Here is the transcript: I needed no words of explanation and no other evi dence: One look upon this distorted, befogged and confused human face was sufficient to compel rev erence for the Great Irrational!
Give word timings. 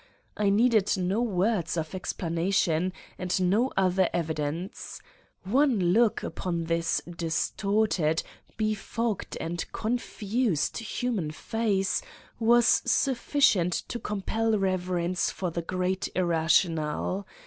I 0.35 0.49
needed 0.49 0.91
no 0.97 1.21
words 1.21 1.77
of 1.77 1.93
explanation 1.93 2.91
and 3.19 3.39
no 3.51 3.71
other 3.77 4.09
evi 4.15 4.33
dence: 4.33 4.99
One 5.43 5.79
look 5.93 6.23
upon 6.23 6.63
this 6.63 7.03
distorted, 7.07 8.23
befogged 8.57 9.37
and 9.39 9.63
confused 9.71 10.79
human 10.79 11.29
face 11.29 12.01
was 12.39 12.81
sufficient 12.83 13.73
to 13.89 13.99
compel 13.99 14.57
rev 14.57 14.81
erence 14.85 15.31
for 15.31 15.51
the 15.51 15.61
Great 15.61 16.09
Irrational! 16.15 17.27